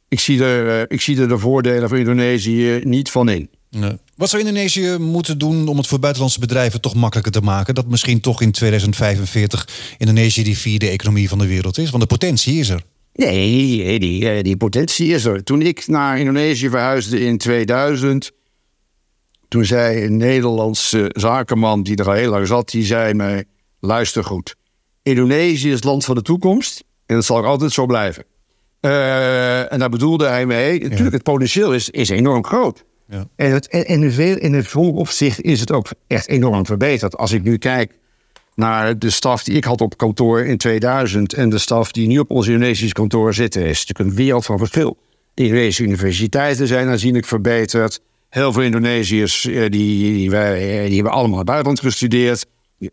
[0.07, 3.49] Ik zie, er, uh, ik zie er de voordelen voor Indonesië niet van in.
[3.69, 3.97] Nee.
[4.15, 7.75] Wat zou Indonesië moeten doen om het voor buitenlandse bedrijven toch makkelijker te maken?
[7.75, 11.89] Dat misschien toch in 2045 Indonesië die vierde economie van de wereld is?
[11.89, 12.81] Want de potentie is er.
[13.13, 15.43] Nee, die, eh, die potentie is er.
[15.43, 18.31] Toen ik naar Indonesië verhuisde in 2000,
[19.47, 23.45] toen zei een Nederlandse zakenman die er al heel lang zat, die zei mij,
[23.79, 24.55] luister goed.
[25.05, 28.23] Indonesië is het land van de toekomst en dat zal ook altijd zo blijven.
[28.81, 32.83] Uh, en daar bedoelde hij mee, natuurlijk het potentieel is, is enorm groot.
[33.09, 33.27] Ja.
[33.35, 37.17] En, het, en, in, veel, in het opzicht is het ook echt enorm verbeterd.
[37.17, 37.97] Als ik nu kijk
[38.55, 42.19] naar de staf die ik had op kantoor in 2000 en de staf die nu
[42.19, 44.97] op ons Indonesisch kantoor zitten, is natuurlijk een wereld van verschil.
[45.33, 48.01] De Indonesische universiteiten zijn aanzienlijk verbeterd.
[48.29, 52.45] Heel veel Indonesiërs eh, die, die, die, die hebben allemaal het buitenland gestudeerd.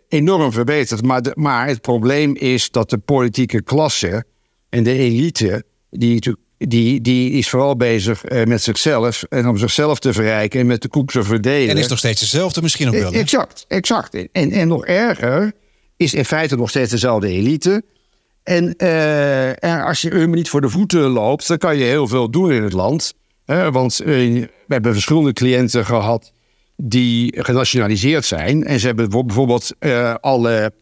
[0.09, 1.03] Enorm verbeterd.
[1.03, 4.25] Maar, maar het probleem is dat de politieke klasse
[4.69, 6.21] en de elite, die
[6.69, 10.83] die, die is vooral bezig uh, met zichzelf en om zichzelf te verrijken en met
[10.83, 11.69] de koek te verdelen.
[11.69, 13.13] En is nog steeds hetzelfde misschien ook wel.
[13.13, 14.27] Exact, exact.
[14.33, 15.53] En, en nog erger
[15.97, 17.83] is in feite nog steeds dezelfde elite.
[18.43, 22.09] En, uh, en als je hem niet voor de voeten loopt, dan kan je heel
[22.09, 23.15] veel doen in het land.
[23.47, 26.33] want uh, we hebben verschillende cliënten gehad
[26.85, 28.65] die genationaliseerd zijn.
[28.65, 29.75] En ze hebben bijvoorbeeld
[30.21, 30.73] alle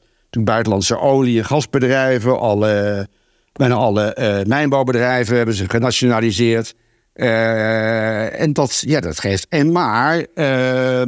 [0.41, 3.09] buitenlandse olie- en gasbedrijven, alle
[3.53, 6.75] Bijna alle uh, mijnbouwbedrijven hebben ze genationaliseerd.
[7.15, 9.47] Uh, en dat, ja, dat geeft.
[9.49, 11.03] En maar, uh,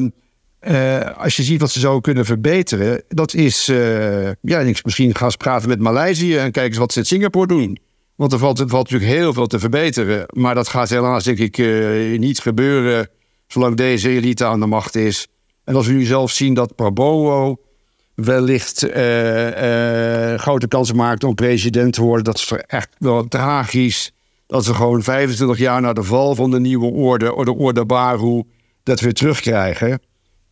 [1.16, 3.66] als je ziet wat ze zo kunnen verbeteren, dat is.
[4.40, 7.78] ja, ik misschien gaan praten met Maleisië en kijken wat ze in Singapore doen.
[8.16, 10.26] Want er valt, er valt natuurlijk heel veel te verbeteren.
[10.28, 11.58] Maar dat gaat helaas, denk ik,
[12.18, 13.08] niet gebeuren
[13.52, 15.26] zolang deze elite aan de macht is.
[15.64, 17.60] En als we nu zelf zien dat Prabowo
[18.14, 19.46] wellicht uh,
[20.32, 22.24] uh, grote kansen maakt om president te worden.
[22.24, 24.12] Dat is echt wel tragisch.
[24.46, 28.42] Dat we gewoon 25 jaar na de val van de nieuwe orde, de orde Baru,
[28.82, 30.00] dat we terugkrijgen.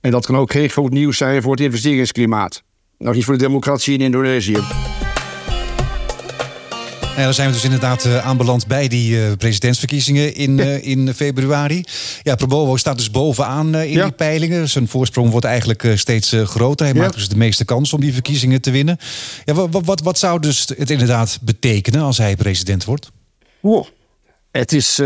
[0.00, 2.62] En dat kan ook geen groot nieuws zijn voor het investeringsklimaat.
[2.98, 4.58] Nog niet voor de democratie in Indonesië.
[7.20, 11.14] Ja, dan zijn we dus inderdaad uh, aanbeland bij die uh, presidentsverkiezingen in, uh, in
[11.14, 11.84] februari.
[12.22, 14.68] Ja, Probowo staat dus bovenaan in die peilingen.
[14.68, 16.86] Zijn voorsprong wordt eigenlijk steeds groter.
[16.86, 18.96] Hij maakt dus de meeste kans om die verkiezingen te winnen.
[19.44, 23.10] Ja, wat, wat, wat zou dus het inderdaad betekenen als hij president wordt?
[24.50, 24.98] Het is...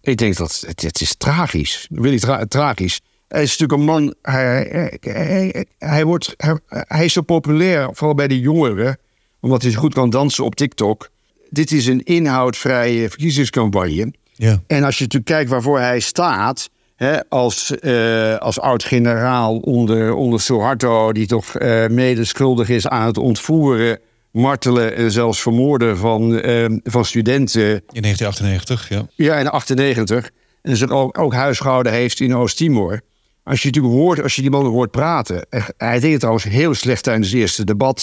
[0.00, 1.86] ik denk dat het, het is tragisch.
[1.90, 3.00] Really tra tragisch.
[3.28, 4.14] Hij is natuurlijk een man...
[4.22, 8.98] Hij, hij, hij, wordt, hij, hij is zo populair, vooral bij de jongeren
[9.40, 11.10] omdat hij zo goed kan dansen op TikTok.
[11.50, 14.12] Dit is een inhoudvrije verkiezingscampagne.
[14.32, 14.62] Ja.
[14.66, 16.70] En als je natuurlijk kijkt waarvoor hij staat.
[16.96, 23.06] Hè, als, uh, als oud-generaal onder, onder Suharto, die toch uh, mede schuldig is aan
[23.06, 23.98] het ontvoeren,
[24.30, 27.62] martelen en zelfs vermoorden van, uh, van studenten.
[27.70, 29.06] In 1998, ja.
[29.14, 30.30] Ja, in 98.
[30.62, 33.00] En ze ook, ook huisgehouden heeft in Oost-Timor.
[33.42, 35.46] Als je natuurlijk hoort, als je die man hoort praten.
[35.76, 38.00] Hij deed het trouwens heel slecht tijdens het eerste debat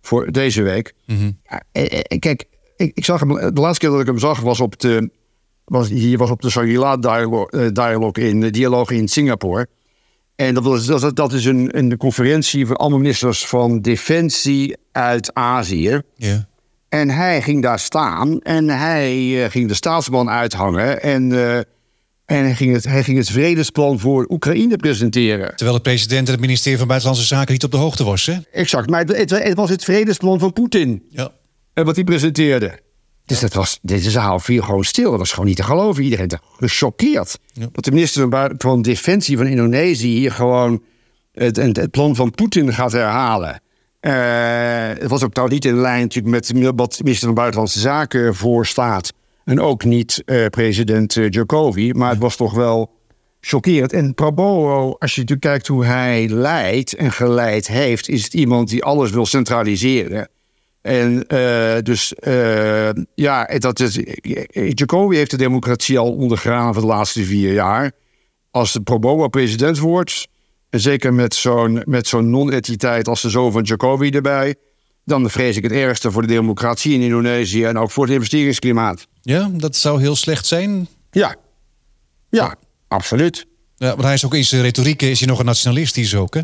[0.00, 0.94] voor deze week.
[1.06, 1.38] Mm
[2.18, 2.44] Kijk,
[2.76, 5.10] ik, ik, zag hem, de laatste keer dat ik hem zag was op de,
[5.64, 9.68] was, hier was op de Shangri-La dialoog, in, de dialoog in Singapore.
[10.36, 15.34] En dat, was, dat, dat is een, een conferentie van allemaal ministers van defensie uit
[15.34, 16.00] Azië.
[16.14, 16.38] Yeah.
[16.88, 21.02] En hij ging daar staan en hij ging de staatsman uithangen.
[21.02, 21.32] En
[22.30, 25.56] en hij ging, het, hij ging het vredesplan voor Oekraïne presenteren.
[25.56, 28.36] Terwijl de president en het ministerie van Buitenlandse Zaken niet op de hoogte was, hè?
[28.52, 31.02] Exact, maar het, het, was het vredesplan van Poetin.
[31.08, 31.30] Ja.
[31.74, 32.78] En wat hij presenteerde.
[33.24, 35.10] Dus dat was, deze zaal viel gewoon stil.
[35.10, 36.02] Dat was gewoon niet te geloven.
[36.02, 37.38] Iedereen was gechoqueerd.
[37.72, 40.82] Dat de minister van Defensie van Indonesië hier gewoon
[41.32, 43.62] het, het, plan van Poetin gaat herhalen.
[44.00, 44.12] Uh,
[45.02, 48.34] het was ook nou niet in lijn natuurlijk met wat de minister van Buitenlandse Zaken
[48.34, 49.12] voorstaat.
[49.50, 51.92] En ook niet uh, president uh, Jokowi.
[51.92, 52.90] Maar het was toch wel
[53.40, 53.92] chockerend.
[53.92, 58.68] En Prabowo, als je natuurlijk kijkt hoe hij leidt en geleid heeft, is het iemand
[58.68, 60.28] die alles wil centraliseren.
[60.82, 62.12] En uh, dus
[63.14, 64.00] ja, dat is,
[64.52, 67.92] Jacobi heeft de democratie al ondergraven de laatste vier jaar.
[68.50, 70.28] Als de Prabowo president wordt,
[70.70, 74.54] en zeker met zo'n zo'n non-entiteit als de zoon van Jacobi erbij,
[75.10, 79.06] dan vrees ik het ergste voor de democratie in Indonesië en ook voor het investeringsklimaat.
[79.20, 80.88] Ja, dat zou heel slecht zijn.
[81.10, 81.36] Ja,
[82.30, 82.54] ja,
[82.88, 83.46] absoluut.
[83.76, 86.40] Ja, want hij is ook in zijn retoriek is hij nog een nationalistisch ook, hè?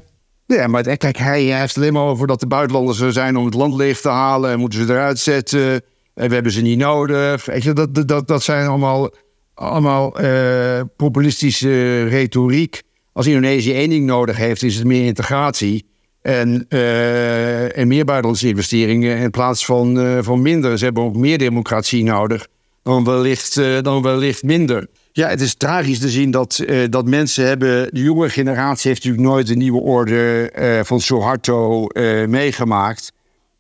[0.46, 3.55] Ja, maar kijk, hij heeft alleen maar over dat de buitenlanders er zijn om het
[3.55, 5.83] land leeg te halen en moeten ze eruit zetten.
[6.14, 7.44] En we hebben ze niet nodig.
[7.44, 9.11] Weet je, dat, dat, dat zijn allemaal,
[9.55, 12.83] allemaal uh, populistische retoriek.
[13.12, 15.87] Als Indonesië één ding nodig heeft, is het meer integratie.
[16.27, 20.79] En, uh, en meer buitenlandse investeringen in plaats van, uh, van minder.
[20.79, 22.47] Ze hebben ook meer democratie nodig
[22.83, 24.87] dan wellicht, uh, dan wellicht minder.
[25.12, 27.95] Ja, het is tragisch te zien dat, dat mensen hebben...
[27.95, 30.51] De jonge generatie heeft natuurlijk nooit de nieuwe orde
[30.85, 31.87] van Suharto
[32.27, 33.12] meegemaakt.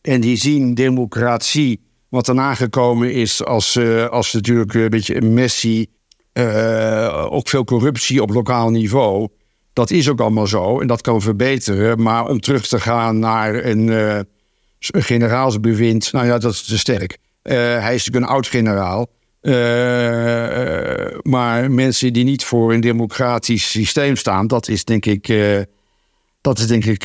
[0.02, 3.44] En die zien democratie, wat daarna gekomen is...
[3.44, 3.78] als,
[4.10, 5.88] als natuurlijk een beetje een
[7.30, 9.28] ook veel corruptie op lokaal niveau...
[9.76, 12.02] Dat is ook allemaal zo en dat kan verbeteren.
[12.02, 14.18] Maar om terug te gaan naar een, uh,
[14.78, 17.18] generaalsbewind, nou ja, dat is te sterk.
[17.42, 19.06] Uh, hij is natuurlijk een oud-generaal.
[19.42, 19.52] Uh,
[21.22, 25.34] maar mensen die niet voor een democratisch systeem staan, dat is denk ik,
[26.40, 27.02] dat is denk ik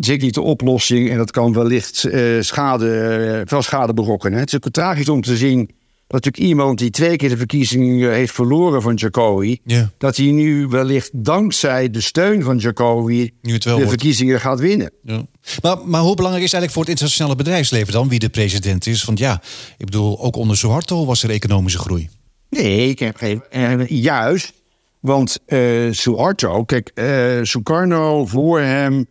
[0.00, 1.10] zeker niet de oplossing.
[1.10, 2.08] En dat kan wellicht
[2.40, 4.38] schade, veel schade berokkenen.
[4.38, 5.70] Het is ook tragisch om te zien
[6.08, 9.60] natuurlijk iemand die twee keer de verkiezingen heeft verloren van Jacobi,
[9.98, 14.90] dat hij nu wellicht dankzij de steun van Jacobi de verkiezingen gaat winnen.
[15.02, 15.26] Ja.
[15.62, 19.04] Maar, maar hoe belangrijk is eigenlijk voor het internationale bedrijfsleven dan wie de president is?
[19.04, 19.42] Want ja,
[19.78, 22.08] ik bedoel, ook onder Suharto was er economische groei.
[22.50, 23.42] Nee, ik heb geen.
[23.50, 24.52] Eh, juist.
[25.00, 29.06] Want uh, Suharto, kijk, uh, Sukarno voor hem.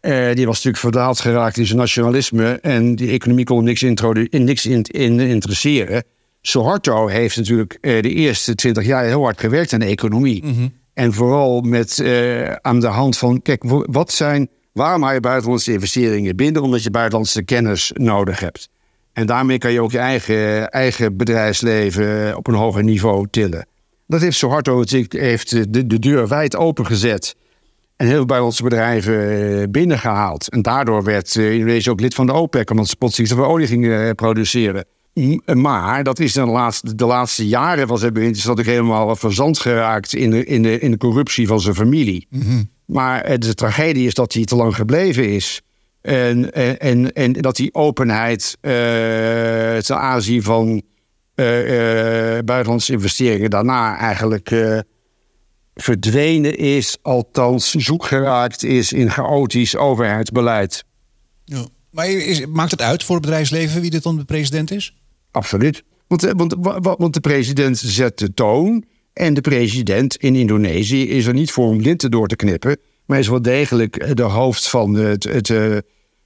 [0.00, 2.58] Uh, die was natuurlijk verdaald geraakt in zijn nationalisme.
[2.62, 3.96] En die economie kon niks, in,
[4.30, 6.04] niks in, in interesseren.
[6.40, 10.44] Suharto heeft natuurlijk uh, de eerste twintig jaar heel hard gewerkt aan de economie.
[10.44, 10.68] Mhm.
[10.94, 15.72] En vooral met uh, aan de hand van, kijk, wat zijn, waarom haal je buitenlandse
[15.72, 16.62] investeringen binnen?
[16.62, 18.68] Omdat je buitenlandse kennis nodig hebt.
[19.12, 23.66] En daarmee kan je ook je eigen, eigen bedrijfsleven op een hoger niveau tillen.
[24.06, 27.36] Dat heeft Suharto heeft de, de deur wijd opengezet
[27.98, 30.48] en heel veel buitenlandse bedrijven eh, binnengehaald.
[30.48, 33.66] En daardoor werd eh, Indonesië ook lid van de OPEC, omdat ze plotseling zoveel olie
[33.66, 34.84] gingen eh, produceren.
[35.54, 39.16] Maar dat is de laatste, de laatste jaren van zijn bewind is dat ook helemaal
[39.16, 42.26] verzand geraakt in de, in de, in de corruptie van zijn familie.
[42.30, 42.62] Mhm.
[42.86, 45.62] Maar de tragedie is dat hij te lang gebleven is.
[46.00, 48.72] En, en, en, dat die openheid uh,
[49.76, 50.82] ten aanzien van
[51.34, 54.50] uh, uh, buitenlandse investeringen daarna eigenlijk
[55.82, 60.84] verdwenen is, althans zoek geraakt is in chaotisch overheidsbeleid.
[61.44, 61.66] Ja.
[61.90, 64.96] Maar is, maakt het uit voor het bedrijfsleven wie dit dan de president is?
[65.30, 65.82] Absoluut.
[66.06, 66.54] Want, eh, want,
[66.98, 68.84] want de president zet de toon.
[69.12, 72.76] En de president in Indonesië is er niet voor om linten door te knippen.
[73.06, 75.76] Maar is wel degelijk de hoofd van, het, het uh,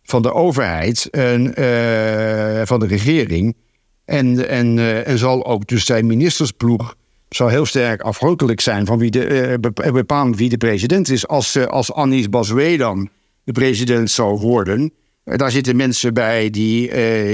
[0.02, 3.56] van de overheid en uh, van de regering.
[4.04, 6.94] En, en, uh, en zal ook dus zijn ministersploeg
[7.34, 11.26] zou heel sterk afhankelijk zijn van wie de, uh, wie de president is.
[11.26, 13.08] Als, uh, als Anis Baswedan
[13.44, 14.92] de president zou worden,
[15.24, 16.92] daar zitten mensen bij die,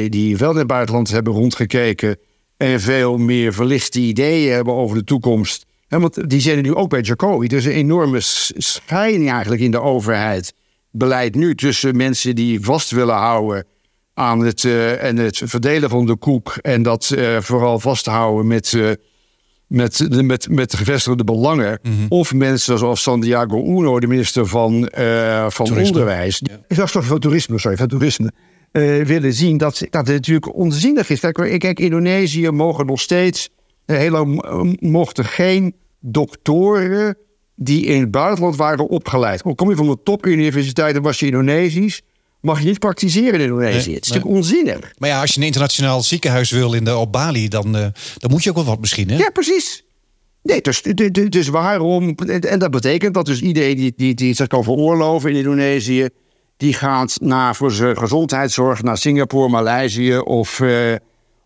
[0.09, 2.17] die wel in het buitenland hebben rondgekeken
[2.57, 5.67] en veel meer verlichte ideeën hebben over de toekomst.
[5.89, 7.49] En want die zijn nu ook bij Jacobi.
[7.49, 10.55] Dus een enorme scheiding eigenlijk in de overheid.
[10.91, 13.67] Beleid nu tussen mensen die vast willen houden
[14.15, 14.65] aan het,
[14.99, 16.57] en het verdelen van de koek.
[16.63, 18.99] En dat vooral vasthouden met
[19.69, 21.79] met, met, met gevestigde belangen.
[21.83, 21.95] Mhm.
[22.09, 26.41] Of mensen zoals Santiago Uno, de minister van, uh, van Onderwijs.
[26.43, 26.61] Ja.
[26.69, 28.33] Ik dacht toch van toerisme, sorry, van toerisme.
[28.73, 31.21] Uh, willen zien dat, dat het natuurlijk onzinnig is.
[31.21, 33.49] Kijk, kijk Indonesië mogen nog steeds.
[33.87, 34.43] Uh, heel lang
[34.81, 37.17] mochten geen doktoren
[37.55, 39.43] die in het buitenland waren opgeleid.
[39.43, 42.03] Kom je van de topuniversiteiten, was je Indonesisch.
[42.41, 43.87] Mag je niet praktiseren in Indonesië.
[43.87, 44.19] Nee, het is nee.
[44.19, 44.93] natuurlijk onzinnig.
[44.99, 48.31] Maar ja, als je een internationaal ziekenhuis wil in de, op Bali, dan, eh, dan
[48.31, 49.17] moet je ook wel wat misschien, hè?
[49.17, 49.85] Ja, precies.
[50.43, 50.83] Nee, dus,
[51.29, 52.15] dus, waarom?
[52.15, 56.09] En dat betekent dat dus iedereen die, die, die zich kan veroorloven in Indonesië,
[56.57, 60.95] die gaat naar voor zijn gezondheidszorg naar Singapore, Maleisië of, eh,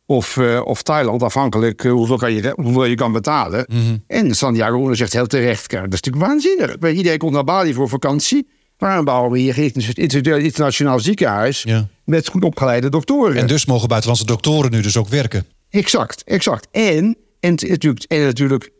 [0.06, 3.66] of, eh, of Thailand, afhankelijk hoeveel, kan je, hoeveel je kan betalen.
[4.06, 6.96] En Santiago zegt heel terecht, dat is natuurlijk waanzinnig.
[6.96, 8.46] Iedereen komt naar Bali voor vakantie.
[8.82, 11.88] Waarom bouwen we hier inter- internationaal ziekenhuis Ja.
[12.04, 13.36] met goed opgeleide doktoren?
[13.36, 15.46] En dus mogen buitenlandse doktoren nu dus ook werken.
[15.70, 16.68] Exact, exact.
[16.70, 18.70] En, en, natuurlijk, en natuurlijk,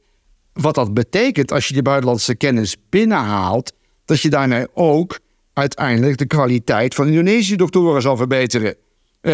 [0.53, 3.73] wat dat betekent als je die buitenlandse kennis binnenhaalt,
[4.05, 5.19] dat je daarmee ook
[5.53, 8.75] uiteindelijk de kwaliteit van Indonesische doktoren zal verbeteren.
[9.21, 9.33] Eh,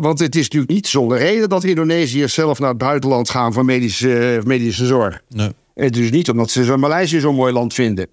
[0.00, 3.64] want het is natuurlijk niet zonder reden dat Indonesiërs zelf naar het buitenland gaan voor
[3.64, 5.22] medische, medische zorg.
[5.28, 5.50] Nee.
[5.74, 8.06] Het is niet omdat ze Maleisië zo'n mooi land vinden.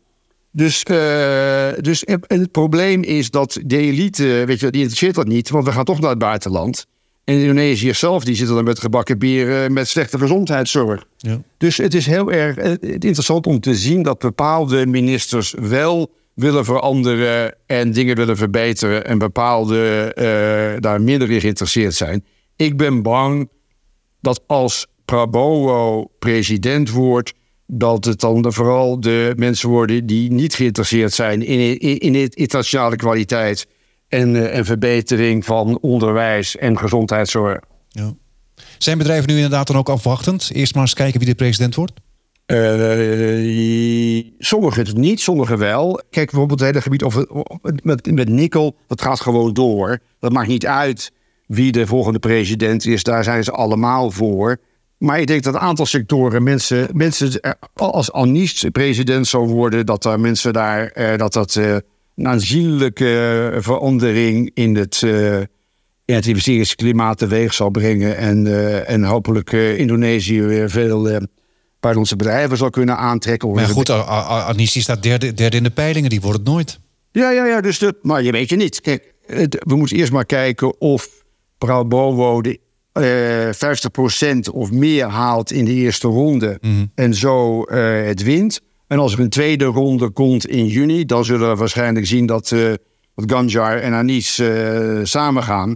[0.51, 5.27] Dus, eh, dus en het probleem is dat de elite, weet je, die interesseert dat
[5.27, 6.85] niet, want we gaan toch naar het buitenland.
[7.23, 11.05] En Indonesië zelf, die zitten dan met gebakken bieren met slechte gezondheidszorg.
[11.17, 11.41] Ja.
[11.57, 16.65] Dus het is heel erg eh, interessant om te zien dat bepaalde ministers wel willen
[16.65, 22.25] veranderen en dingen willen verbeteren en bepaalde eh, daar minder in geïnteresseerd zijn.
[22.55, 23.49] Ik ben bang
[24.21, 27.33] dat als Prabowo president wordt,
[27.71, 32.95] dat het dan vooral de mensen worden die niet geïnteresseerd zijn in, in, in internationale
[32.95, 33.67] kwaliteit
[34.08, 37.60] en, eh, en verbetering van onderwijs en gezondheidszorg.
[37.89, 38.13] Ja.
[38.77, 40.49] Zijn bedrijven nu inderdaad dan ook afwachtend?
[40.53, 41.93] Eerst maar eens kijken wie de president wordt?
[42.45, 46.01] Eh, sommigen niet, sommigen wel.
[46.10, 49.99] Kijk bijvoorbeeld het hele gebied of, of- met, met nikkel, dat gaat gewoon door.
[50.19, 51.12] Dat maakt niet uit
[51.47, 54.60] wie de volgende president is, daar zijn ze allemaal voor.
[54.99, 59.85] Maar ik denk dat een aantal sectoren mensen, mensen eh, als Anis president zou worden,
[59.85, 61.75] dat daar mensen daar, eh, dat dat eh,
[62.15, 65.38] een aanzienlijke verandering in het, eh,
[66.05, 68.17] in het investeringsklimaat teweeg zal brengen.
[68.17, 68.47] En,
[68.88, 71.01] en hopelijk Indonesië weer veel
[71.79, 73.51] buitenlandse bedrijven zal kunnen aantrekken.
[73.51, 76.79] Maar goed, A- A- Anissi staat derde, derde in de peilingen, die wordt het nooit.
[77.12, 77.62] Ja, ja, ja.
[77.62, 78.81] Dus dat, maar je weet je niet.
[78.81, 81.07] Kijk, het- we moeten eerst maar kijken of
[81.57, 82.59] Prabowo de
[82.91, 86.60] eh 50% of meer haalt in de eerste ronde.
[86.95, 88.62] En zo eh, het wint.
[88.88, 92.52] En als er een tweede ronde komt in juni, dan zullen we waarschijnlijk zien dat,
[92.52, 92.73] eh
[93.15, 95.75] dat Ganjar en Anis eh samen gaan.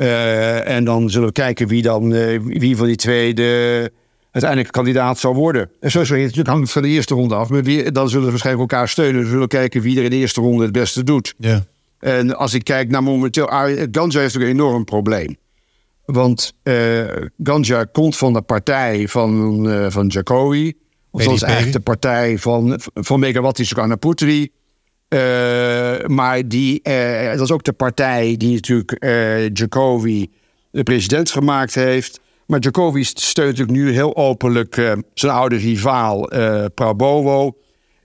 [0.00, 3.92] Eh, en dan zullen we kijken wie, dan, eh, wie van die twee de
[4.30, 5.70] uiteindelijk kandidaat zal worden.
[5.80, 7.48] En zo het hangt van de eerste ronde af.
[7.48, 9.22] Maar wie, dan zullen we waarschijnlijk elkaar steunen.
[9.22, 11.34] We zullen kijken wie er in de eerste ronde het beste doet.
[11.38, 11.64] Ja.
[11.98, 13.48] En als ik kijk naar momenteel...
[13.48, 15.36] ah, Ganja heeft ook een enorm probleem.
[16.12, 17.04] Want eh
[17.42, 20.72] Ganja komt van de partij van, eh van Jacobi.
[21.10, 24.50] Of dat is eigenlijk de partij van, van Megawati Sukarnoputri.
[25.08, 29.04] Eh maar die, eh, dat is ook de partij die natuurlijk
[29.58, 30.30] Jacobi
[30.70, 32.20] de president gemaakt heeft.
[32.46, 34.74] Maar Jacobi steunt natuurlijk nu heel openlijk
[35.14, 36.28] zijn oude rivaal
[36.74, 37.56] Prabowo.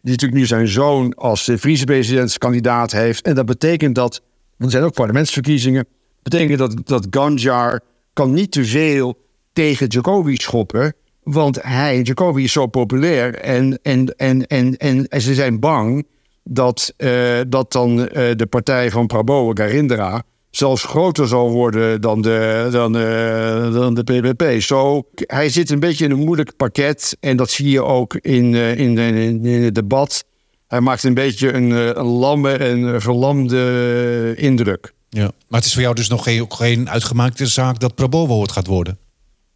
[0.02, 3.26] Die natuurlijk nu zijn zoon als vicepresidentskandidaat heeft.
[3.26, 4.22] En dat betekent dat,
[4.58, 5.88] want er zijn ook parlementsverkiezingen,
[6.24, 7.82] betekent dat, dat Ganjar
[8.16, 9.18] kan niet te veel
[9.54, 10.94] tegen Jacobi schoppen.
[11.24, 12.02] Want hij,
[12.36, 16.08] is zo populair en, en, en, en, en, ze zijn bang
[16.44, 22.22] dat, eh, dat dan eh, de partij van Prabowo, Garindra, zelfs groter zal worden dan
[22.22, 24.62] de, dan, eh, dan de PVP.
[24.62, 28.54] Zo, hij zit een beetje in een moeilijk pakket en dat zie je ook in,
[28.54, 30.26] in, in, in het debat.
[30.68, 34.95] Hij maakt een beetje een, een lamme en verlamde indruk.
[35.16, 35.32] Ja.
[35.48, 38.68] Maar het is voor jou dus nog geen, geen uitgemaakte zaak dat Prabowo het gaat
[38.68, 38.98] worden.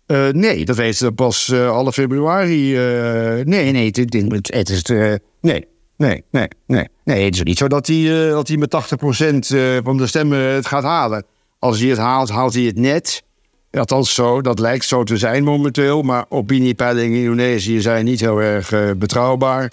[0.06, 2.76] Eh, nee, dat weten ze pas eh half februari.
[2.78, 4.82] eh, nee, nee, het, het, het is...
[4.84, 5.67] eh, nee,
[5.98, 6.88] nee, nee, nee.
[7.04, 10.39] Nee, het is niet zo dat hij, dat hij met 80% eh, van de stemmen
[10.39, 11.26] het gaat halen.
[11.60, 13.24] Als hij het haalt, haalt hij het net.
[13.72, 16.02] Althans zo, dat lijkt zo te zijn momenteel.
[16.02, 19.72] Maar opiniepeilingen in Indonesië zijn niet heel erg betrouwbaar.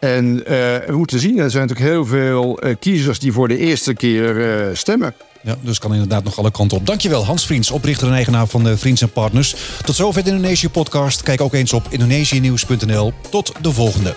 [0.00, 0.52] En eh,
[0.86, 4.50] we moeten zien, er zijn natuurlijk heel veel eh, kiezers die voor de eerste keer
[4.50, 5.14] eh, stemmen.
[5.42, 6.86] Ja, dus kan inderdaad nog alle kanten op.
[6.86, 9.54] Dankjewel, Hans Vriends, oprichter en eigenaar van de Vriends en Partners.
[9.84, 11.22] Tot zover de Indonesië podcast.
[11.22, 13.12] Kijk ook eens op indonesiënieuws.nl.
[13.30, 14.14] Tot de volgende.